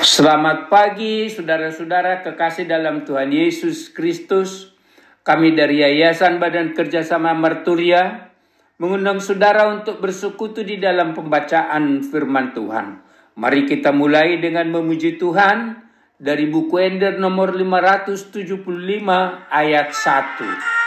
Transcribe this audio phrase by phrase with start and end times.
[0.00, 4.72] Selamat pagi saudara-saudara kekasih dalam Tuhan Yesus Kristus.
[5.20, 8.32] Kami dari Yayasan Badan Kerjasama Merturia
[8.80, 12.96] mengundang saudara untuk bersekutu di dalam pembacaan firman Tuhan.
[13.36, 15.84] Mari kita mulai dengan memuji Tuhan
[16.16, 18.56] dari buku Ender nomor 575
[19.52, 20.79] ayat 1.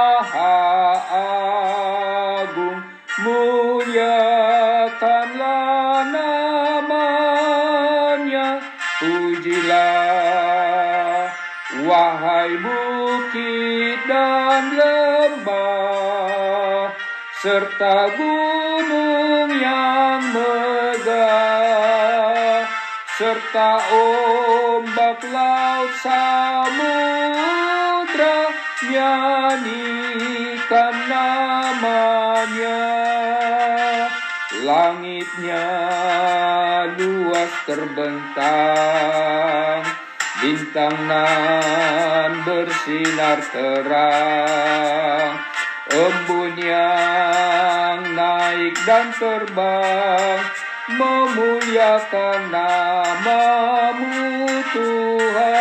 [0.00, 0.96] Maha
[2.40, 2.80] Agung
[3.20, 4.08] Muliakanlah
[6.08, 7.28] namanya.
[8.96, 9.76] Pujilah
[11.84, 15.68] Wahai bukit dan lembah
[17.44, 21.60] serta gunung yang megah
[23.20, 27.20] serta ombak laut samudra
[28.88, 32.82] nyanyikan namanya.
[34.64, 35.66] Langitnya
[36.96, 39.84] luas terbentang.
[40.40, 45.36] Bintang nan bersinar terang.
[45.90, 50.40] Embun yang naik dan terbang.
[50.90, 54.42] Memuliakan namamu
[54.74, 55.59] Tuhan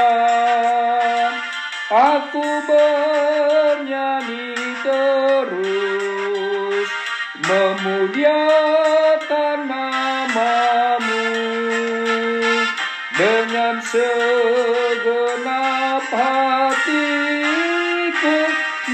[13.19, 16.88] dengan segenap hatiku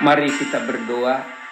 [0.00, 1.43] Mari kita berdoa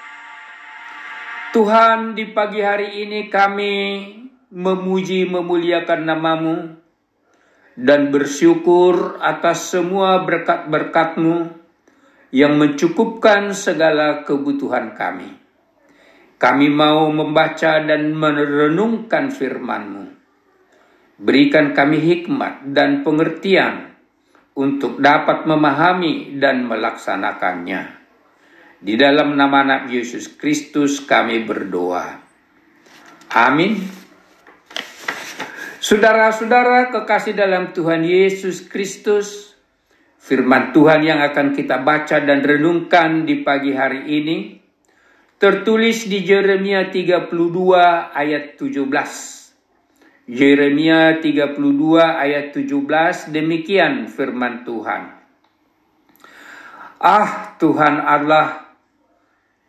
[1.53, 4.09] Tuhan di pagi hari ini kami
[4.57, 6.81] memuji memuliakan namamu
[7.77, 11.53] dan bersyukur atas semua berkat-berkatmu
[12.33, 15.29] yang mencukupkan segala kebutuhan kami.
[16.41, 20.09] Kami mau membaca dan merenungkan firman-Mu.
[21.21, 23.93] Berikan kami hikmat dan pengertian
[24.57, 28.02] untuk dapat memahami dan melaksanakannya.
[28.83, 32.19] Di dalam nama anak Yesus Kristus kami berdoa.
[33.31, 33.79] Amin.
[35.79, 39.55] Saudara-saudara kekasih dalam Tuhan Yesus Kristus,
[40.19, 44.59] firman Tuhan yang akan kita baca dan renungkan di pagi hari ini
[45.39, 47.35] tertulis di Yeremia 32
[48.15, 50.27] ayat 17.
[50.31, 51.59] Yeremia 32
[51.99, 55.03] ayat 17 demikian firman Tuhan.
[57.03, 58.62] Ah Tuhan Allah,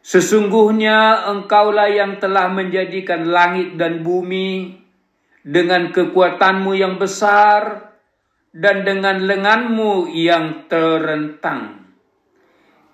[0.03, 4.75] sesungguhnya Engkaulah yang telah menjadikan langit dan bumi
[5.41, 7.95] dengan kekuatanmu yang besar
[8.53, 11.89] dan dengan lenganmu yang terentang.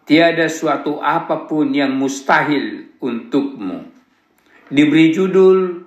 [0.07, 3.85] Tiada suatu apa pun yang mustahil untukmu.
[4.69, 5.85] Diberi judul,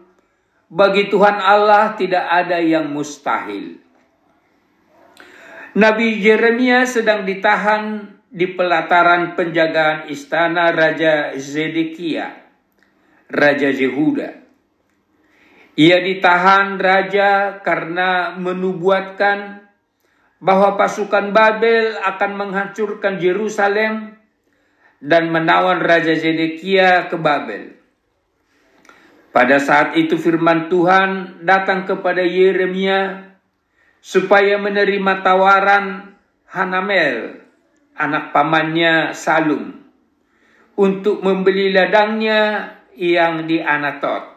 [0.71, 3.83] bagi Tuhan Allah tidak ada yang mustahil.
[5.73, 12.33] Nabi Yeremia sedang ditahan di pelataran penjagaan istana Raja Zedekia,
[13.29, 14.41] Raja Yehuda.
[15.73, 19.69] Ia ditahan raja karena menubuatkan
[20.37, 24.21] bahwa pasukan Babel akan menghancurkan Yerusalem
[25.01, 27.77] dan menawan Raja Zedekia ke Babel.
[29.33, 33.33] Pada saat itu firman Tuhan datang kepada Yeremia
[34.05, 36.13] supaya menerima tawaran
[36.53, 37.41] Hanamel,
[37.97, 39.77] anak pamannya Salum,
[40.77, 44.33] untuk membeli ladangnya yang di Anatot.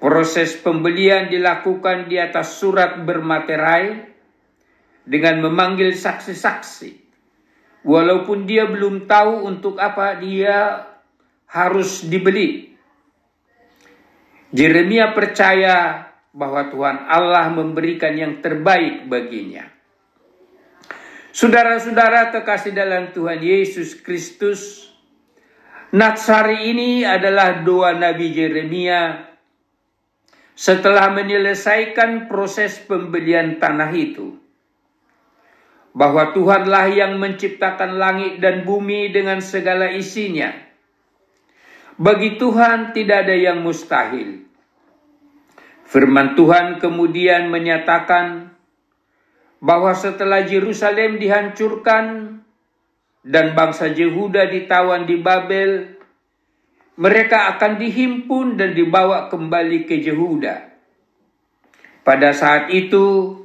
[0.00, 4.08] Proses pembelian dilakukan di atas surat bermaterai
[5.04, 6.96] dengan memanggil saksi-saksi.
[7.84, 10.88] Walaupun dia belum tahu untuk apa dia
[11.48, 12.72] harus dibeli.
[14.50, 19.79] Jeremia percaya bahwa Tuhan Allah memberikan yang terbaik baginya.
[21.40, 24.92] Saudara-saudara kekasih dalam Tuhan Yesus Kristus,
[25.88, 29.24] Natsari ini adalah doa Nabi Jeremia
[30.52, 34.36] setelah menyelesaikan proses pembelian tanah itu
[35.96, 40.52] bahwa Tuhanlah yang menciptakan langit dan bumi dengan segala isinya.
[41.96, 44.44] Bagi Tuhan tidak ada yang mustahil.
[45.88, 48.49] Firman Tuhan kemudian menyatakan
[49.60, 52.40] bahwa setelah Yerusalem dihancurkan
[53.20, 56.00] dan bangsa Yehuda ditawan di Babel,
[56.96, 60.72] mereka akan dihimpun dan dibawa kembali ke Yehuda.
[62.00, 63.36] Pada saat itu,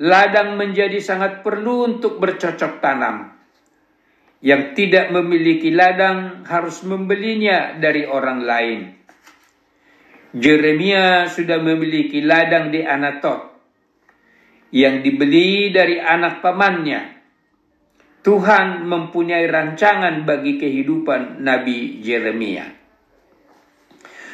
[0.00, 3.36] ladang menjadi sangat perlu untuk bercocok tanam.
[4.42, 8.80] Yang tidak memiliki ladang harus membelinya dari orang lain.
[10.34, 13.51] Jeremia sudah memiliki ladang di Anatot
[14.72, 17.22] yang dibeli dari anak pamannya.
[18.22, 22.70] Tuhan mempunyai rancangan bagi kehidupan Nabi Jeremia.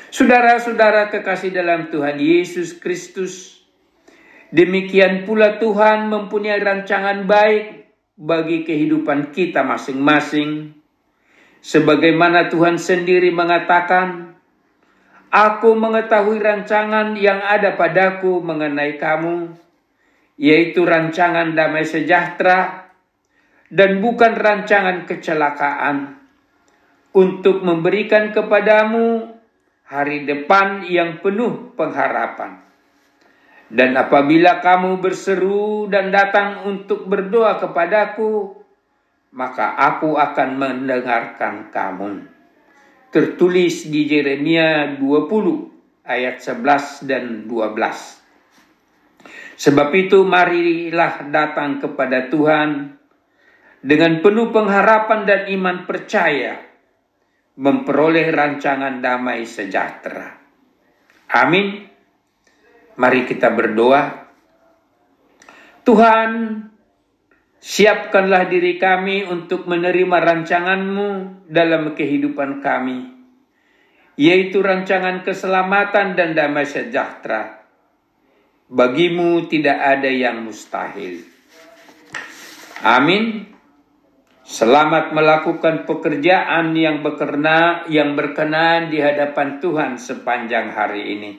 [0.08, 3.58] Saudara-saudara kekasih dalam Tuhan Yesus Kristus,
[4.49, 10.73] Demikian pula Tuhan mempunyai rancangan baik bagi kehidupan kita masing-masing.
[11.61, 14.40] Sebagaimana Tuhan sendiri mengatakan,
[15.29, 19.52] Aku mengetahui rancangan yang ada padaku mengenai kamu,
[20.38, 22.88] yaitu rancangan damai sejahtera
[23.69, 26.19] dan bukan rancangan kecelakaan,
[27.19, 29.32] untuk memberikan kepadamu
[29.88, 32.62] hari depan yang penuh pengharapan.
[33.69, 38.56] Dan apabila kamu berseru dan datang untuk berdoa kepadaku,
[39.37, 42.25] maka aku akan mendengarkan kamu.
[43.12, 48.18] Tertulis di Yeremia 20 ayat 11 dan 12.
[49.58, 52.94] Sebab itu marilah datang kepada Tuhan
[53.82, 56.62] dengan penuh pengharapan dan iman percaya
[57.58, 60.38] memperoleh rancangan damai sejahtera.
[61.34, 61.90] Amin.
[62.99, 64.31] Mari kita berdoa.
[65.82, 66.31] Tuhan,
[67.59, 73.11] siapkanlah diri kami untuk menerima rancanganmu dalam kehidupan kami,
[74.14, 77.58] yaitu rancangan keselamatan dan damai sejahtera.
[78.68, 81.25] Bagimu tidak ada yang mustahil.
[82.84, 83.48] Amin.
[84.48, 91.32] Selamat melakukan pekerjaan yang berkenan, yang berkenan di hadapan Tuhan sepanjang hari ini.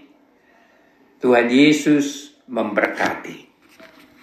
[1.18, 3.49] Tuhan Yesus memberkati.